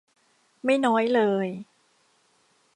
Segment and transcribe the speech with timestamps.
[0.63, 1.47] ไม่น้อยเลย